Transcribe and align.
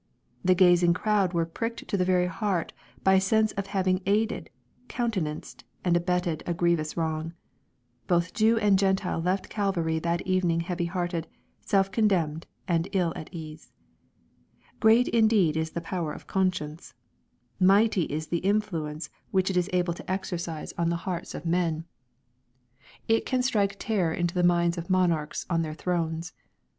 The 0.43 0.55
gazing 0.55 0.95
crowd 0.95 1.31
were 1.33 1.45
pricked 1.45 1.87
to 1.87 1.95
the 1.95 2.27
heart 2.27 2.73
by 3.03 3.13
a 3.13 3.21
sense 3.21 3.51
of 3.51 3.67
having 3.67 4.01
aided, 4.07 4.49
countenanced, 4.87 5.63
and 5.85 5.95
abetted 5.95 6.41
a 6.47 6.55
grievous 6.55 6.97
wrong. 6.97 7.33
Both 8.07 8.33
Jew 8.33 8.57
and 8.57 8.79
Q 8.79 8.87
entile 8.87 9.21
left 9.23 9.49
Calvary 9.51 9.99
that 9.99 10.25
evening 10.25 10.61
heavy 10.61 10.85
hearted, 10.85 11.27
self 11.59 11.91
conderaned, 11.91 12.45
and 12.67 12.87
ill 12.93 13.13
at 13.15 13.29
ease. 13.31 13.71
Great 14.79 15.07
indeed 15.09 15.55
is 15.55 15.69
the 15.69 15.81
power 15.81 16.13
of 16.13 16.25
conscience 16.25 16.95
1 17.59 17.67
Mighty 17.67 18.11
ia 18.11 18.21
the 18.21 18.39
influence 18.39 19.11
which 19.29 19.51
it 19.51 19.55
is 19.57 19.69
able 19.71 19.93
to 19.93 20.11
exercise 20.11 20.73
on 20.79 20.89
the 20.89 20.95
hearts 21.05 21.35
o( 21.35 21.39
21 21.41 21.85
482 23.05 23.05
EXPOSITORY 23.05 23.05
THOUGHTS. 23.05 23.05
men 23.05 23.15
I 23.15 23.17
It 23.19 23.25
can 23.27 23.43
strike 23.43 23.75
terror 23.77 24.11
into 24.11 24.33
the 24.33 24.41
minds 24.41 24.79
of 24.79 24.89
mouarchs 24.89 25.45
on 25.47 25.61
their 25.61 25.75
thrones. 25.75 26.33